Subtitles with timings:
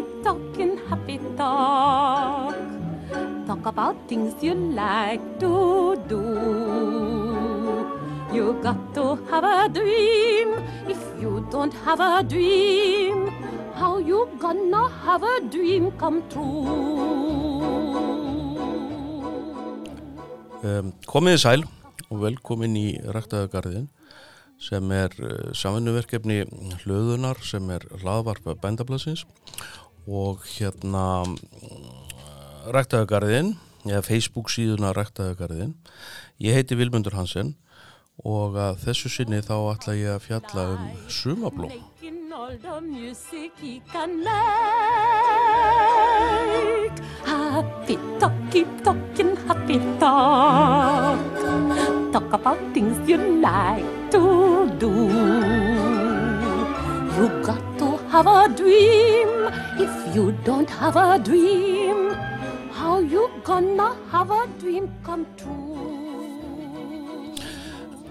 [0.00, 2.56] keep talking happy talk.
[3.46, 6.24] Talk about things you like to do.
[8.32, 10.54] You got to have a dream.
[10.88, 13.28] If you don't have a dream,
[13.74, 17.68] how you gonna have a dream come true?
[20.62, 21.62] Um, komiði sæl
[22.10, 23.86] og velkomin í Ræktaðagarðin
[24.60, 26.42] sem er uh, samfunnuverkefni
[26.82, 29.24] hlöðunar sem er hlaðvarpa bændablasins
[30.06, 31.24] og hérna
[32.70, 33.54] Ræktaðagarðin
[33.88, 35.74] eða Facebook síðuna Ræktaðagarðin
[36.40, 37.54] ég heiti Vilmundur Hansen
[38.24, 41.72] og að þessu sinni þá ætla ég að fjalla um sumablóm.
[47.50, 51.18] Happy talk, keep talking happy talk.
[52.12, 54.90] Talk about things you like to do.
[57.16, 57.69] You got
[58.10, 59.30] have a dream.
[59.78, 62.10] If you don't have a dream,
[62.72, 65.86] how you gonna have a dream come true?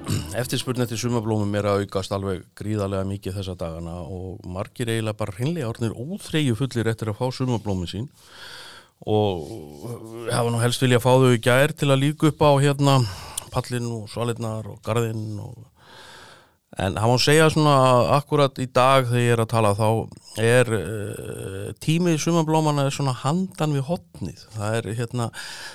[0.41, 5.35] Eftirspurn eftir sumablómum er að aukast alveg gríðarlega mikið þessa dagana og margir eiginlega bara
[5.35, 8.07] hreinlega orðnir óþreyju fullir eftir að fá sumablómin sín
[8.99, 9.52] og
[10.31, 12.95] hafa nú helst vilja að fá þau gær til að líka upp á hérna
[13.52, 15.67] pallin og svalinnar og garðinn og
[16.80, 17.73] En hann má segja svona
[18.16, 19.88] akkurat í dag þegar ég er að tala þá
[20.39, 24.45] er uh, tímið sumablómana er svona handan við hotnið.
[24.55, 25.27] Það er hérna,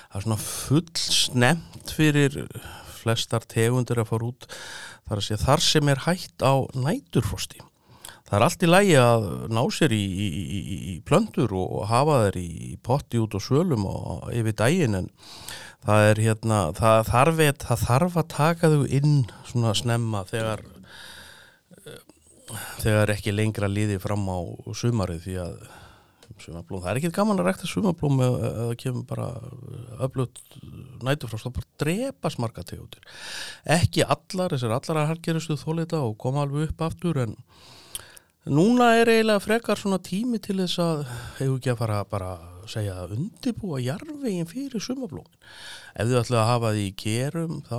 [0.09, 2.41] það er svona full snemt fyrir
[3.05, 4.49] flestar tegundir að fara út
[5.05, 7.61] þar að segja þar sem er hægt á næturfrosti.
[8.25, 10.29] Það er allt í lægi að ná sér í, í,
[10.95, 15.11] í, plöndur og hafa þeir í potti út og svölum og yfir daginn en
[15.85, 20.65] það er hérna, það þarf, það þarf að taka þau inn svona snemma þegar
[22.83, 24.39] þegar ekki lengra líði fram á
[24.77, 25.57] sumarið því að
[26.43, 29.29] sumablóm, það er ekki gaman að rækta sumablóm eða það kemur bara
[30.05, 30.41] öflut
[31.07, 33.05] nætufrást og bara drepa smarga tegundir.
[33.71, 37.37] Ekki allar, þessar allar að hargeristu þólita og koma alveg upp aftur en
[38.45, 41.05] núna er eiginlega frekar svona tími til þess að
[41.39, 45.39] hefur ekki að fara bara að segja að undirbúa jarvegin fyrir sumablómin
[45.95, 47.79] ef þið ætla að hafa því í kerum þá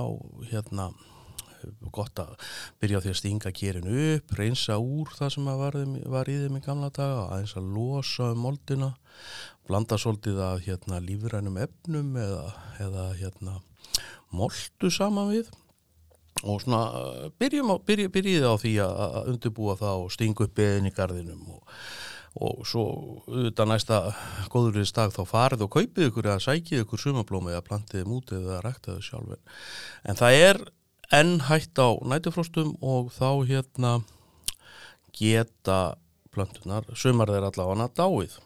[0.50, 0.88] hérna
[1.94, 2.32] gott að
[2.82, 5.78] byrja á því að stinga kérinu upp, reynsa úr það sem var,
[6.16, 8.94] var í þeim í gamla daga aðeins að losa um moldina
[9.66, 12.50] blanda svolítið að hérna, lífrænum efnum eða,
[12.82, 13.60] eða hérna,
[14.34, 15.52] moldu saman við.
[16.44, 20.90] Og svona byrjum á, byrja, byrjið á því að undirbúa það og stinga upp beðin
[20.90, 21.78] í gardinum og,
[22.36, 22.84] og svo
[23.24, 24.00] auðvitað næsta
[24.52, 28.60] góðurins dag þá farið og kaupið ykkur eða sækið ykkur sumablómi eða plantið út eða
[28.66, 29.62] ræktaðu sjálfur
[30.04, 30.60] en það er
[31.14, 33.92] enn hægt á nætufrostum og þá hérna
[35.16, 35.96] geta
[36.34, 38.36] plöntunar, sumar þeir allavega dáið.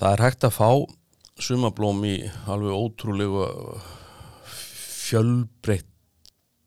[0.00, 0.70] Það er hægt að fá
[1.40, 2.16] sumablóm í
[2.50, 3.46] alveg ótrúlegu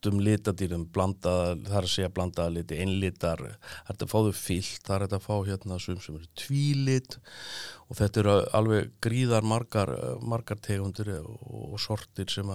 [0.04, 3.40] fjölbreyttum litadýrum blandaða, það er að segja blandaða liti, einlitar,
[3.88, 7.18] það er að fá þau fyllt, það er að fá hérna sum sem eru tvílit
[7.88, 9.92] og þetta eru alveg gríðar margar,
[10.22, 12.50] margar tegundir og sortir sem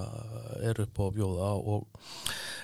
[0.63, 1.87] eru upp á bjóða og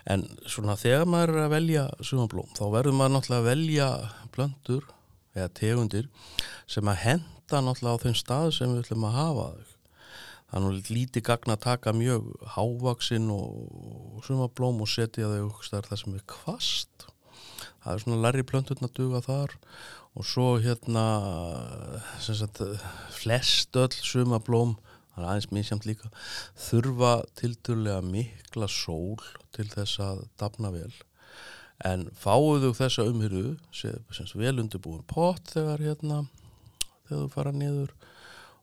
[0.07, 3.91] en svona þegar maður er að velja sumablóm þá verður maður náttúrulega að velja
[4.35, 4.91] blöndur
[5.35, 6.11] eða tegundir
[6.67, 9.74] sem að henda náttúrulega á þeim stað sem við ætlum að hafa þau
[10.53, 16.17] það er lítið gagna að taka mjög hávaksinn og sumablóm og setja þau þar sem
[16.19, 17.09] er kvast
[17.85, 19.55] það er svona lærri plönturna að duga þar.
[20.15, 21.05] Og svo hérna
[22.23, 22.63] sagt,
[23.13, 24.77] flest öll sumablóm
[25.15, 26.11] það er aðeins misjamt líka
[26.69, 29.19] þurfa tildurlega mikla sól
[29.55, 30.93] til þess að dafna vel.
[31.85, 33.57] En fáuðu þessa umhyrðu
[34.39, 36.25] vel undirbúin pott þegar hérna
[37.09, 37.95] þegar þú fara niður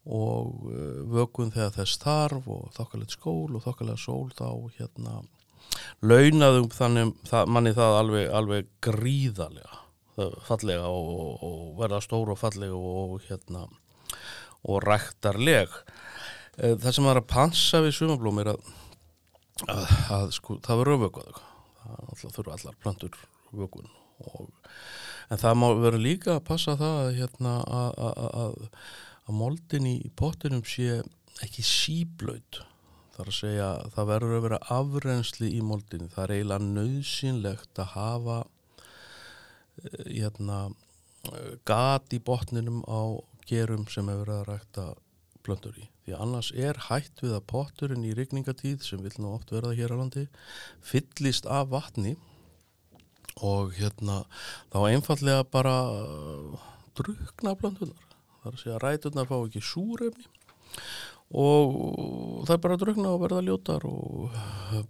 [0.05, 0.65] og
[1.11, 4.47] vökun þegar þess þarf og þokkalegt skól og þokkalegt sól þá
[4.79, 5.19] hérna
[6.01, 9.77] launaðum þannig það, manni það alveg, alveg gríðarlega
[10.45, 13.65] fallega og, og, verða stóru og fallega og hérna
[14.61, 15.71] og ræktarleg.
[16.59, 18.67] Það sem var að pansa við sumablóm er að,
[19.71, 21.39] að, að sko, það verður vökuð
[22.19, 23.15] það þurfa allar plantur
[23.55, 23.89] vökun
[24.21, 24.49] og,
[25.31, 28.03] en það má vera líka að passa það hérna að
[28.41, 28.59] að
[29.35, 31.01] moldin í pottinum sé
[31.41, 32.61] ekki síblöð
[33.15, 37.93] þar að segja það verður að vera afrensli í moldin það er eiginlega nöðsynlegt að
[37.95, 38.39] hafa
[40.05, 40.59] hérna
[41.67, 44.85] gat í botninum á gerum sem hefur verið að rækta
[45.45, 45.87] plöndur í.
[46.05, 49.93] Því annars er hætt við að potturinn í rigningatíð sem vil nú oft verða hér
[49.93, 50.27] á landi
[50.85, 52.15] fyllist af vatni
[53.41, 54.23] og hérna
[54.73, 55.75] þá einfallega bara
[56.97, 58.10] drukna plöntunar
[58.41, 60.27] þar segja að rætunar fá ekki súrefni
[61.31, 64.33] og það er bara að drukna og verða ljótar og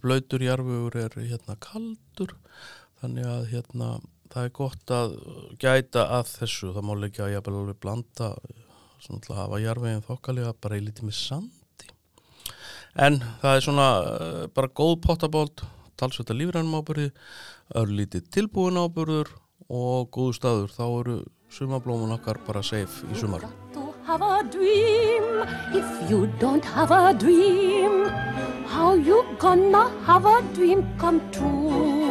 [0.02, 2.34] blöytur jarfugur er hérna kaldur.
[3.02, 3.90] Þannig að hérna
[4.32, 5.16] það er gott að
[5.62, 6.72] gæta að þessu.
[6.74, 8.32] Það má leikja að ég alveg blanda
[9.02, 11.92] svona að hafa jarfegin þokkalega bara í lítið með sandi.
[13.02, 15.64] En það er svona uh, bara góð pottabóld
[16.02, 17.12] talsvölda lífrænum ábyrði
[17.78, 19.30] örlítið tilbúin ábyrður
[19.70, 20.74] og góðu staður.
[20.74, 21.18] Þá eru
[21.52, 23.48] sumablómun okkar bara safe í sumar
[24.12, 25.26] have a dream.
[25.80, 28.10] If you don't have a dream,
[28.66, 32.02] how you gonna have a dream come true?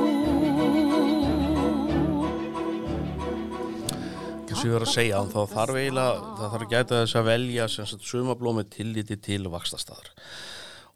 [4.46, 7.68] Þess að ég verður að segja þá þarf eiginlega, það þarf gæta þess að velja
[8.12, 10.10] sumablómi tilliti til vakstastadar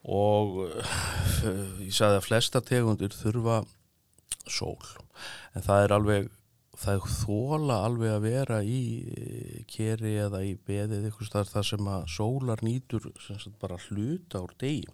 [0.05, 0.97] og uh,
[1.81, 3.63] ég sagði að flesta tegundir þurfa
[4.45, 4.77] sól
[5.57, 6.27] en það er alveg
[6.85, 8.83] það þóla alveg að vera í
[9.17, 13.11] eh, keri eða í beðið eitthvað starf þar sem að sólar nýtur
[13.63, 14.87] bara hluta úr degi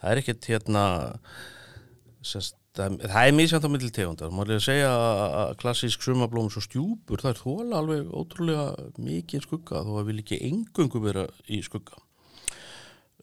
[0.00, 0.84] það er ekkert hérna
[2.24, 4.90] semst, það er mjög samt á milli tegundar maður er að segja
[5.42, 8.66] að klassísk sumablóm svo stjúpur það er þóla alveg ótrúlega
[8.98, 11.98] mikið skugga þó að vil ekki engungum vera í skugga.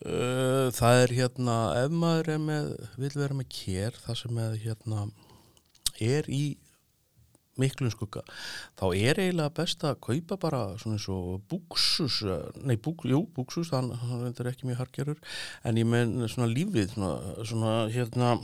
[0.04, 4.58] Eh, það er hérna ef maður er með vil vera með kér það sem er
[4.66, 5.06] hérna
[6.04, 6.44] er í
[7.62, 8.24] miklum skugga.
[8.80, 12.22] Þá er eiginlega best að kaupa bara svona eins og búksus
[12.62, 13.92] nei, búk, jú, búksus, þann
[14.30, 15.19] er ekki mjög hargerur,
[15.63, 18.36] en ég menn svona lífið, svona, svona hérna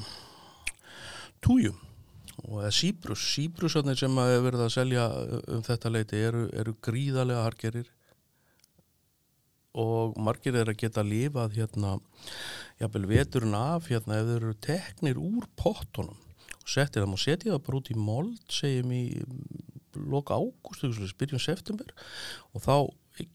[1.43, 1.79] tújum
[2.41, 5.07] og eða síbrus, síbrusarnir sem að hefur verið að selja
[5.55, 7.91] um þetta leiti eru, eru gríðarlega hargerir
[9.81, 11.93] og margir er að geta lifað hérna,
[12.81, 16.17] jábel veturinn af hérna ef þeir eru teknir úr pottunum
[16.61, 19.03] og settir það, maður setja það bara út í mold segjum í
[20.11, 21.93] loka ágúst byrjum september.
[22.55, 22.75] Og þá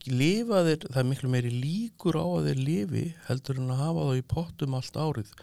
[0.09, 4.05] lifa þeir, það er miklu meiri líkur á að þeir lifi heldur en að hafa
[4.09, 5.33] þá í pottum allt árið.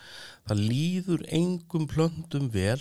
[0.48, 2.81] Það líður engum plöndum vel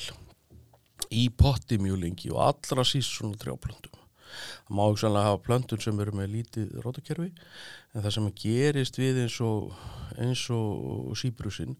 [1.13, 3.99] í potti mjög lengi og allra síst svona trjáplöndum
[4.33, 8.99] það má ekki sannlega hafa plöndun sem eru með lítið rótakerfi en það sem gerist
[8.99, 9.73] við eins og
[10.21, 11.75] eins og síbrusinn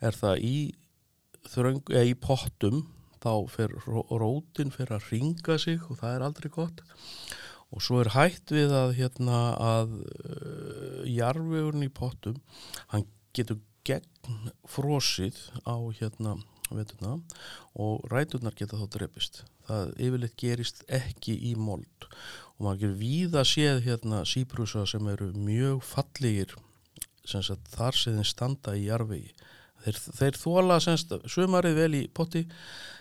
[0.00, 0.54] er það í
[1.48, 2.84] þröng, eða í pottum
[3.20, 6.84] þá fer rótin fyrir að ringa sig og það er aldrei gott.
[7.70, 12.40] Og svo er hægt við að hérna að uh, jarfegurinn í pottum
[12.90, 13.06] hann
[13.36, 16.36] getur gegn frosið á hérna
[16.70, 17.16] veturna
[17.78, 22.08] og ræturnar geta þá drefist það yfirleitt gerist ekki í mold.
[22.58, 26.56] Og maður gerur víða séð hérna síbrusa sem eru mjög fallegir
[27.28, 29.34] sem sagt, þar þeir standa í jarfegi
[29.84, 32.44] þeir, þeir þóla semst sumarið vel í potti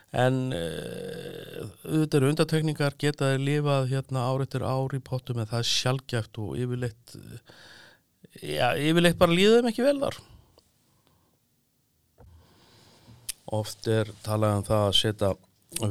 [0.10, 5.70] en uh, auðvitað eru undatekningar getaði lifað hérna áriðtir ári í pottum en það er
[5.70, 7.16] sjálfgæft og yfirleitt
[8.42, 10.18] já, yfirleitt bara líðum ekki vel þar.
[13.60, 15.32] Oft er talað um það að setja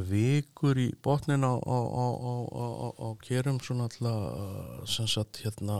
[0.09, 5.79] vikur í botnin á, á, á, á kerum svona alltaf sem sagt hérna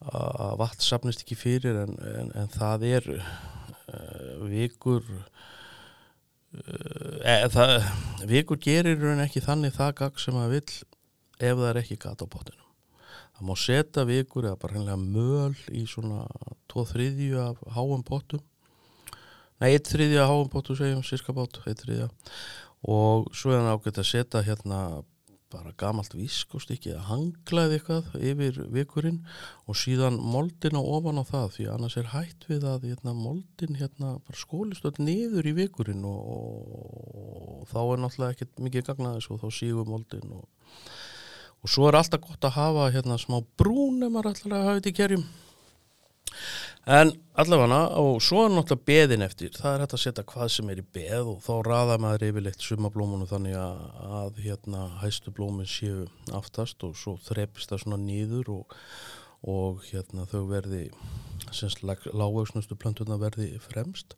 [0.00, 3.06] að vatn sapnist ekki fyrir en, en, en það er
[4.50, 5.02] vikur
[6.56, 7.72] uh, það,
[8.28, 10.74] vikur gerir en ekki þannig það gagg sem að vill
[11.36, 12.64] ef það er ekki gata á botninu
[13.36, 16.24] það má setja vikur eða bara hennilega möl í svona
[16.72, 18.42] 2-3 af háum potum
[19.60, 22.08] nei 1-3 af háum potu segjum, sirka pot 1-3
[22.86, 24.80] og svo er það ágætt að setja hérna
[25.56, 29.22] bara gamalt viskostykki að hanglaði eitthvað yfir vikurinn
[29.66, 33.80] og síðan moldin á ofan á það því annars er hægt við að hérna, moldin
[33.80, 39.42] hérna skólist öll niður í vikurinn og, og þá er náttúrulega ekkert mikið gagnaðis og
[39.42, 40.46] þá sígur moldin og,
[41.62, 44.92] og svo er alltaf gott að hafa hérna smá brún ef maður alltaf hafa þetta
[44.92, 45.26] í kerjum
[46.86, 50.68] En allavega og svo er náttúrulega beðin eftir, það er hægt að setja hvað sem
[50.70, 53.80] er í beð og þá raða maður yfirleitt sumablómunum þannig að,
[54.20, 56.04] að hérna hæstu blómin séu
[56.38, 58.76] aftast og svo þrepist það svona nýður og,
[59.50, 60.84] og hérna þau verði,
[61.50, 64.14] semst lágauksnustu plantuna verði fremst.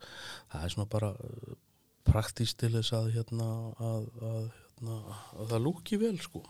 [0.52, 1.56] Það er svona bara uh,
[2.04, 3.48] praktíst til þess að hérna
[3.80, 5.00] að, hérna,
[5.40, 6.44] að það lúki vel sko.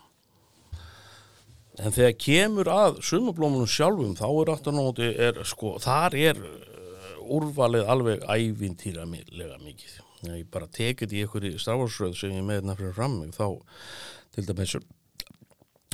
[1.78, 7.18] En þegar kemur að sumablómunum sjálfum þá er aftur nóti, er, sko, þar er uh,
[7.38, 9.98] úrvalið alveg ævintýralega mikið.
[10.26, 13.46] Ég bara tekið í einhverju stráfarsröð sem ég með nefnir fram mig þá
[14.34, 14.74] til dæmis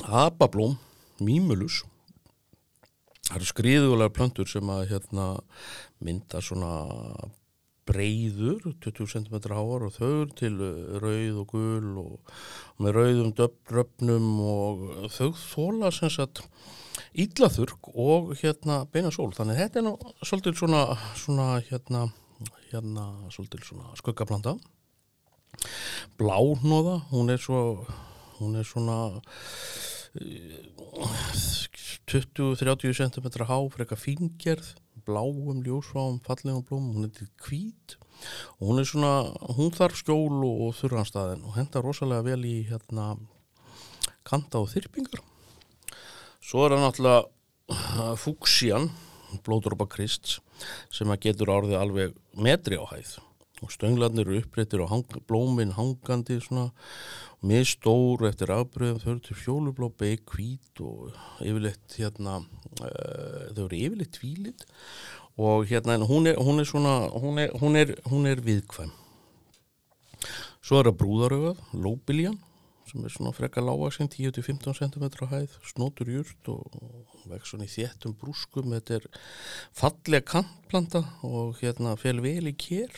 [0.05, 0.79] abablóm,
[1.21, 1.83] mýmulus,
[3.29, 5.27] það eru skriðulega plöntur sem að hérna,
[6.01, 6.73] mynda svona
[7.85, 12.35] breyður 20 cm háar og þau til uh, rauð og gul og,
[12.81, 16.43] með rauðum döfnum og þau þóla sem sagt
[17.15, 19.31] íllaþurk og hérna beina sól.
[19.35, 20.85] Þannig þetta er nú svolítið svona,
[21.19, 22.07] svona hérna,
[22.71, 24.57] hérna svolítið svona skuggablanda
[26.19, 27.85] blánóða hún er svo
[28.39, 29.15] hún er svona
[32.05, 34.73] 20-30 cm há fyrir eitthvað fingerð
[35.05, 37.97] bláum, ljósváum, fallegum blóm hún til kvít
[38.59, 39.13] og hún er svona,
[39.57, 43.13] hún þarf skjól og, og þurranstæðin og henda rosalega vel í hérna
[44.25, 45.21] kanta og þyrpingar.
[46.41, 48.89] Svo er það náttúrulega fúksían
[49.45, 50.39] blóðdrópa krist
[50.93, 53.17] sem að getur árið alveg metri á hæð
[53.63, 56.71] og stönglarnir eru upprættir og hang, blómin hangandi svona
[57.45, 63.67] með stóru eftir afbröðum þau eru til fjólublá, beig, hvít og yfirleitt hérna uh, þau
[63.67, 64.65] eru yfirleitt tvílit.
[65.35, 68.91] Og hérna hún er, hún er svona hún er, hún er, hún er viðkvæm.
[70.65, 72.39] Svo er það brúðarögað lóbiljan
[72.85, 76.77] sem er svona frekka lágaksinn 10-15 cm hæð snótur júrt og
[77.29, 78.71] vex svona í þéttum brúskum.
[78.75, 79.07] Þetta er
[79.75, 82.93] fallega kantplanta og hérna fel vel í kér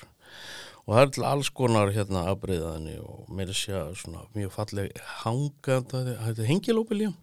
[0.88, 5.01] og það er til alls konar hérna afbreyðaðinni og með þess að svona mjög falleg
[5.24, 7.13] hanganda þetta er hengilópilja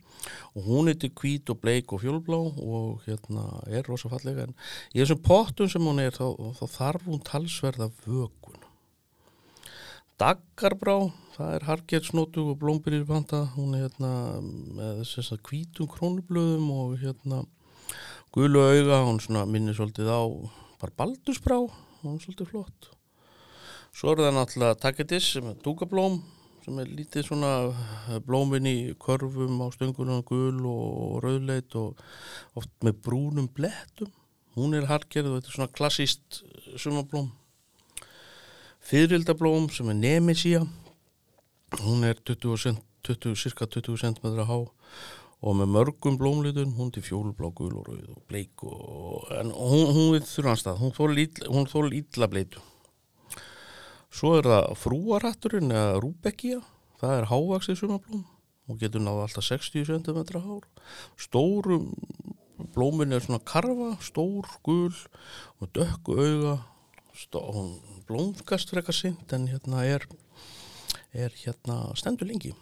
[0.55, 4.55] og hún til hvít og bleik og fjólblá og hérna er rosa fallega en
[4.93, 8.61] í þessum pottum sem hún er þá, þá þarf hún talsverða vögun
[10.21, 16.95] Daggarbrá það er hargertsnótu og blómbyrjirpanta hún er hérna með þess að hvítum krónublöðum og
[17.01, 17.43] hérna
[18.35, 20.23] gulu auga, hún svona minnir svolítið á
[20.79, 21.59] bara baldusbrá
[22.05, 22.89] hún er svolítið flott.
[23.95, 26.19] Svo er það náttúrulega taketis sem er dúkablóm
[26.65, 27.53] sem er lítið svona
[28.25, 32.01] blómin í körfum á stöngunum gul og rauðleit og
[32.57, 34.13] oft með brúnum blettum.
[34.55, 36.45] Hún er hargerð og þetta er svona klassíst
[36.81, 37.33] sumablóm
[38.85, 40.59] Fyririldablóm sem er Nemesia
[41.81, 44.59] hún er 20, 20, cirka 20 cm há
[45.45, 49.91] og með mörgum blómlitun hún til fjólblá, gul og rauð og bleik og, en hún,
[49.93, 52.63] hún við þurfanstað hún þól ítla bleitu.
[54.15, 56.63] Svo er það frúaratturinn eða rúbekkia
[57.03, 58.25] það er hávaksið sumablóm
[58.71, 60.65] og getur náða alltaf 60 cm hár.
[61.21, 61.91] Stórum
[62.73, 64.95] blómin er svona karfa, stór, gul
[65.61, 66.61] og dökku auga.
[67.35, 67.75] Hún
[68.09, 70.07] blómkast eitthvað sint en hérna er,
[71.13, 72.55] er hérna stendur lengi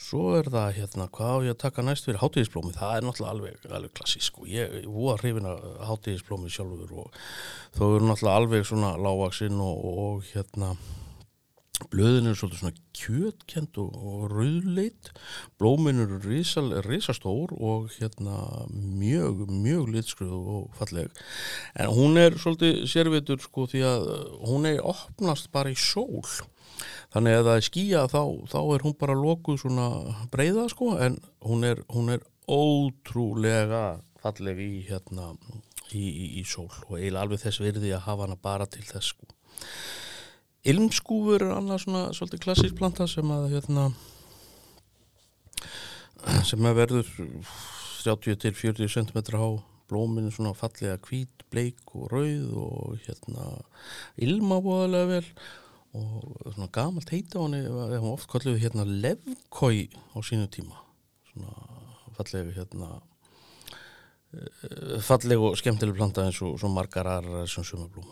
[0.00, 3.34] svo er það hérna hvað á ég að taka næst fyrir hátíðisblómi það er náttúrulega
[3.34, 7.22] alveg, alveg klassísk og ég er voða hrifin að hátíðisblómi sjálfur og
[7.76, 10.74] þó eru náttúrulega alveg svona lágvaksinn og, og hérna
[11.90, 15.10] blöðin eru svolítið svona kjötkent og, og rauðleit
[15.60, 16.20] blómin eru
[16.86, 18.36] risastór og hérna
[18.70, 21.10] mjög, mjög litskruð og falleg.
[21.74, 24.10] En hún er svolítið sérvitur sko því að
[24.46, 26.22] hún er opnast bara í sól
[27.14, 29.88] þannig að það er skýja þá, þá er hún bara lokuð svona
[30.32, 33.84] breyða sko en hún er, hún er ótrúlega
[34.22, 35.32] falleg í hérna
[35.92, 39.12] í, í, í sól og eiginlega alveg þess verði að hafa hana bara til þess
[39.14, 39.28] sko.
[40.64, 43.90] Ilmskúfur er annað svona svolítið klassísk planta sem að hérna
[46.48, 47.10] sem að verður
[48.04, 49.48] 30 til 40 cm há.
[49.84, 53.50] Blóminu svona fallega hvít, bleik og rauð og hérna
[54.16, 55.26] ilma bóðalega vel
[55.94, 60.80] og svona gamalt heita hann er oft kalluð hérna levkói á sínu tíma.
[61.30, 61.54] Svona
[62.16, 62.90] fallega hérna
[64.34, 68.06] eh, fallega og skemmtileg planta eins og margar aðra sem sumablóm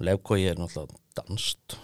[0.00, 1.78] og levkói er náttúrulega danst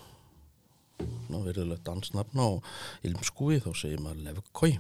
[1.29, 2.71] verðilegt dansnafna og
[3.05, 4.73] ilmskúi þá segir maður levkói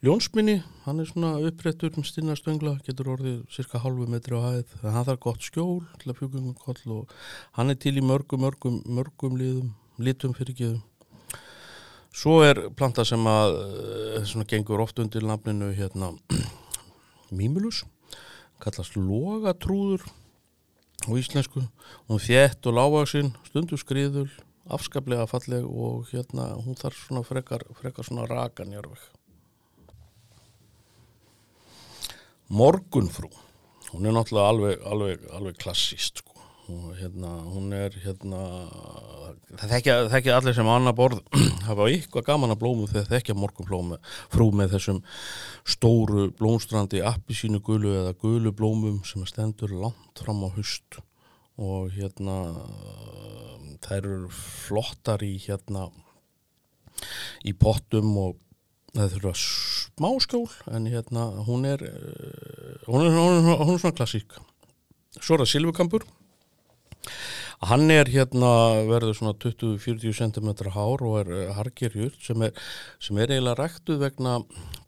[0.00, 4.86] Ljónsminni, hann er svona upprættur með stinnastöngla, getur orðið cirka halvu metri á hæð, þannig
[4.86, 7.12] að hann þarf gott skjól til að fjúkingum koll og
[7.58, 10.80] hann er til í mörgum, mörgum, mörgum liðum, litum fyrir geðum.
[12.16, 16.14] Svo er planta sem að eh, svona gengur oft undir nafninu hérna
[17.36, 17.84] Mimulus,
[18.64, 20.08] kallast logatrúður
[21.04, 21.68] á íslensku,
[22.08, 24.30] hún þétt og lágaksinn, stundu skriðul,
[24.64, 29.19] afskaplega falleg og hérna hún þarf svona frekar, frekar svona rakanjörfeg.
[32.50, 33.28] Morgunfrú,
[33.92, 36.34] hún er náttúrulega alveg, alveg, alveg klassíst sko.
[36.70, 38.40] og hérna hún er hérna
[39.58, 39.72] það
[40.10, 41.20] þekkja, allir sem annar borð
[41.68, 45.00] hafa ykkur gaman að blómu þegar þekkja morgunfrú með þessum
[45.62, 51.00] stóru blómstrandi appi sínu gulu eða gulu blómum sem stendur langt fram á hust
[51.58, 52.36] og hérna
[53.82, 55.88] þær eru flottar í hérna
[57.46, 58.38] í pottum og
[58.94, 59.34] það þurfa
[60.00, 61.84] smá skjól en hérna hún er
[62.88, 64.32] hún er, hún er, hún er svona klassík
[65.20, 66.08] svo er það silvukampur
[67.60, 68.50] Hann er hérna
[68.88, 72.54] verður svona 20-40 cm hár og er eh, hargerjur sem er,
[72.96, 74.38] sem er eiginlega ræktuð vegna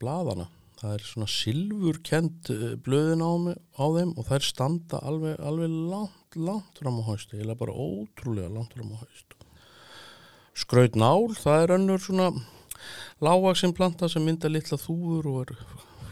[0.00, 0.47] bladana.
[0.81, 3.33] Það er svona silfurkent eh, blöðin á,
[3.76, 8.49] á þeim og þær standa alveg, alveg langt, langt fram á haust, eiginlega bara ótrúlega
[8.57, 9.37] langt fram á haust.
[10.57, 12.31] Skraut nál, það er önnur svona
[13.23, 15.52] lágvaksinn planta sem mynda litla þúfur og er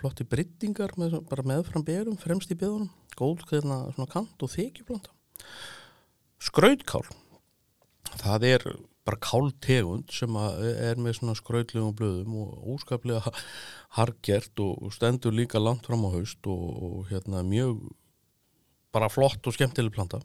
[0.00, 5.12] flotti bryttingar með, bara meðfram berum, fremst í beðunum, góð hérna, svona kant og þykjuplanta.
[6.40, 7.04] Skrautkál,
[8.22, 8.66] það er
[9.04, 13.32] bara káltegund sem að er með svona skrautlegum blöðum og óskaplega
[13.96, 17.80] hargert og stendur líka langt fram á haust og, og hérna mjög
[18.94, 20.20] bara flott og skemmtileg planta.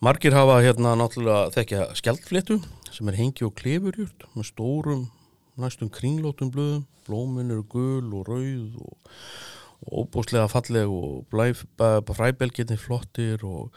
[0.00, 5.08] Margir hafa hérna náttúrulega þekkja skjaldfléttu sem er hengi og klefurjurt með stórum
[5.62, 8.96] næstum kringlótum blöðum, blómin eru gul og rauð og,
[9.86, 13.70] og óbúslega falleg og blæf, fræbelginni flottir og,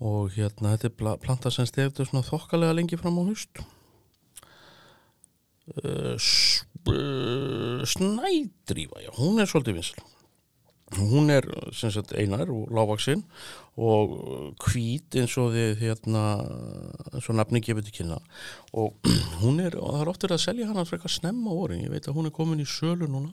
[0.00, 3.62] og hérna þetta er pla- planta sem stefður svona þokkalega lengi fram á haust.
[5.64, 10.02] Uh, s- uh, snædrífa, já, hún er svolítið vinsl.
[10.92, 13.22] Hún er sem sagt einar og lágvaksinn
[13.80, 14.12] og
[14.62, 16.24] hvít eins og þið hérna,
[17.10, 18.18] eins og nafni gefið til kynna.
[18.76, 18.94] Og
[19.42, 21.94] hún er, og það er oft verið að selja hana frekar snemma á vorin, ég
[21.94, 23.32] veit að hún er komin í sölu núna.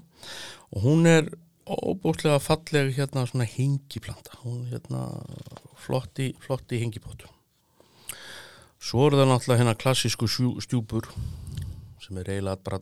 [0.72, 1.30] Og hún er
[1.68, 5.04] óbúslega falleg hérna svona hengiplanta, hún er hérna
[5.78, 7.30] flotti, flotti hengipótu.
[8.82, 11.12] Svo er það náttúrulega hérna klassísku stjúpur
[12.02, 12.82] sem er eiginlega bara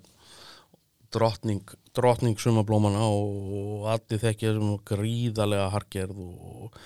[1.12, 1.66] drottning,
[1.98, 6.78] drottning sumablómana og allir þekkja sem gríðarlega hargerð og,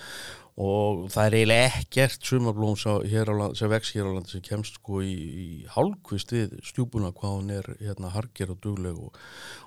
[0.60, 5.12] og það er eiginlega ekkert sumablóm sem vex hér á landi sem kemst sko í,
[5.14, 9.20] í hálfkvist við stjúpuna hvað hún er hérna hargerð og dugleg og,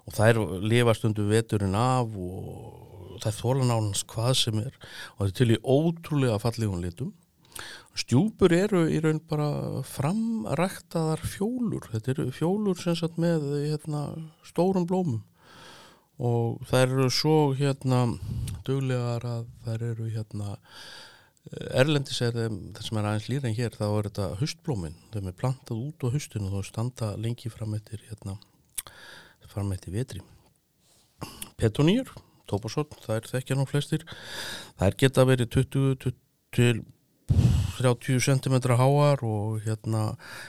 [0.05, 4.75] og það er lifa stundu veturinn af og það er þólan ánans hvað sem er
[4.75, 7.15] og það er til í ótrúlega fallegum litum
[7.97, 11.87] Stjúpur eru í raun bara framræktaðar fjólur.
[11.89, 14.03] Þetta eru fjólur sem sagt með hérna,
[14.45, 15.23] stórum blómum
[16.17, 18.05] og þær eru svo hérna
[18.65, 20.55] duglegar að þær eru hérna
[21.77, 24.97] erlendis er það sem er aðeins lýra en hér þá er þetta haustblómin.
[25.13, 28.35] Þeim er plantað út á haustinu og þá standa lengi fram eftir hérna
[29.47, 30.19] fram eftir vetri.
[31.57, 32.09] Petonýr,
[32.51, 34.03] tópasotn, það er þekkja nú flestir.
[34.77, 36.11] Þær geta verið 20
[36.57, 36.83] til
[37.77, 40.03] 30 cm háar og hérna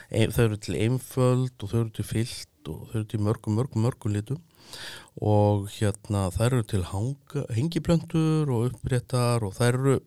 [0.09, 3.85] þau eru til einföld og þau eru til fyllt og þau eru til mörgum, mörgum,
[3.85, 4.39] mörgum litum
[5.19, 9.97] og hérna þær eru til hanga, hengiplöntur og uppréttar og þær eru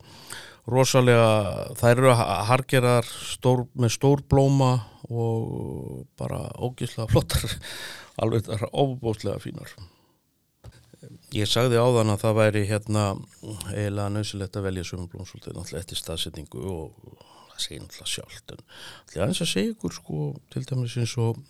[0.69, 2.13] rosalega, þær eru
[2.49, 4.77] hargerar stór, með stór blóma
[5.11, 7.43] og bara ógislega flottar,
[8.21, 9.75] alveg það er óbúslega fínar.
[11.35, 13.05] Ég sagði áðan að það væri hérna
[13.73, 17.17] eiginlega nöðsilegt að velja sumablómsóltið náttúrulega eftir staðsetningu og
[17.53, 21.41] það segir náttúrulega sjálft en ætla aðeins að segja ykkur sko til dæmis eins og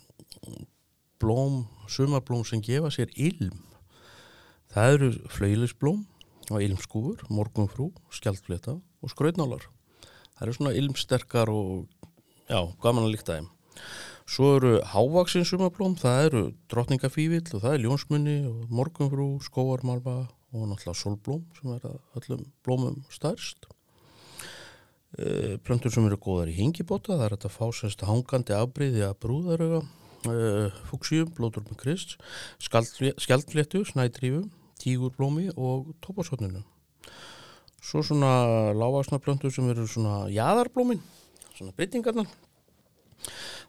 [1.24, 3.56] blóm, sumarblóm sem gefa sér ilm.
[4.74, 6.02] Það eru flaulisblóm
[6.52, 9.64] og ilmskúfur, morgunfrú, skjaldfleta og skrautnálar.
[10.34, 11.86] Það eru svona ilmsterkar og
[12.50, 13.50] já, gaman að líkta þeim.
[14.24, 20.16] Svo eru hávaksinn sumablóm, það eru drottningafívill og það er ljónsmunni og morgunfrú, skóarmalva
[20.54, 23.68] og náttúrulega solblóm sem er öllum blómum stærst.
[25.14, 29.84] E, plöntur sem eru góðar í hingibóta, það er þetta fásast hangandi afbreyði að brúðaröga,
[30.30, 32.16] e, fúksíum, blótur með krist,
[32.62, 34.44] skjaldfléttu, snædrífu,
[34.80, 36.64] tígurblómi og tópasotninu.
[37.84, 41.02] Svo svona lávaksna plöntur sem eru svona jaðarblómin,
[41.54, 42.30] svona breytingarnar.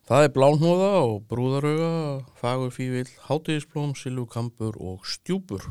[0.05, 1.91] Það er blánhóða og brúðarauga,
[2.39, 5.65] fagurfívill, hátíðisblóm, silvukambur og stjúpur.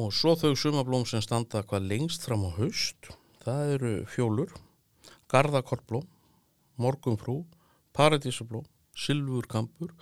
[0.00, 3.12] Og svo þau sumablóm sem standa hvað lengst fram á haust,
[3.44, 4.54] það eru fjólur,
[5.28, 6.06] gardakortblóm,
[6.80, 7.42] morgunfrú,
[7.92, 8.64] paradísablóm,
[8.98, 9.92] silvurkambur,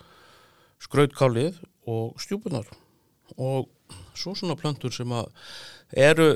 [0.81, 2.67] skrautkálið og stjúpunar.
[3.37, 3.69] Og
[4.17, 5.31] svo svona plöntur sem að
[5.91, 6.27] eru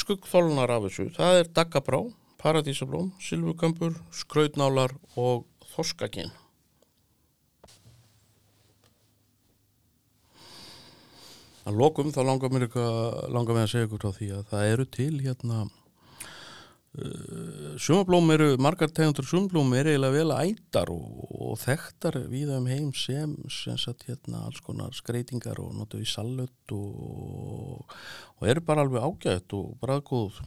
[0.00, 2.00] skuggþólunar af þessu, það er daggabrá,
[2.40, 6.32] paradísablóm, silvukambur, skrautnálar og þorskakinn.
[11.64, 12.66] Að lokum þá langar mér
[13.32, 15.62] langar mér að segja ykkur á því að það eru til hérna
[16.98, 22.68] uh, sumablóm eru, margar tegundur sumablóm eru eiginlega vel ættar og, og þekktar viða um
[22.70, 27.84] heim sem sem sagt hérna alls konar skreitingar og notu í salut og,
[28.38, 30.40] og eru bara alveg ágætt og bræðgóð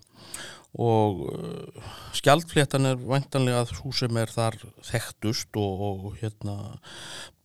[0.78, 6.58] og uh, skjaldfléttan er væntanlega svo sem er þar þekktust og, og hérna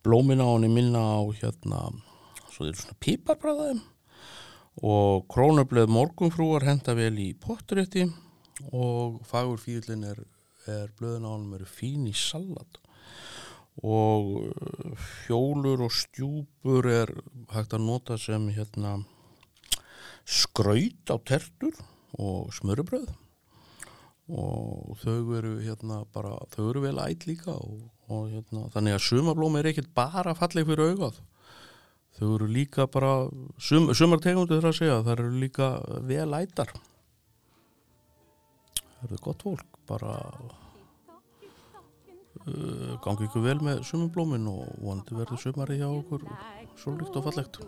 [0.02, 1.86] blómin á henni minna á hérna
[2.50, 3.88] svo þeir eru svona píparbræðaðum
[4.82, 8.06] og krónublöð morgunfrúar henda vel í potturétti
[8.70, 10.22] og fagur fílinn er,
[10.70, 12.78] er honum eru fín í salat.
[13.82, 17.14] Og uh, hjólur og stjúpur er
[17.54, 18.98] hægt að nota sem hérna
[20.28, 21.74] skraut á tertur
[22.20, 23.08] og smörubröð
[24.32, 29.04] og þau eru hérna bara, þau eru vel ætt líka og, og hérna, þannig að
[29.08, 31.18] sumablóm er ekkert bara falleg fyrir augað.
[32.16, 33.26] Þau eru líka bara
[33.58, 35.68] sum, sumartegundu þurfa að segja, það eru líka
[36.06, 36.72] vel ættar
[39.02, 40.12] það eru gott fólk bara
[42.46, 46.22] uh, gangi ykkur vel með sumablómin og vonandi verður sumari hjá okkur
[46.78, 47.62] svo líkt og fallegt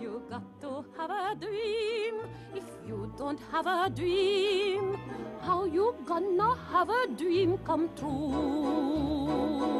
[0.00, 2.22] You got to have a dream.
[2.54, 4.96] If you don't have a dream,
[5.42, 9.79] how you gonna have a dream come true?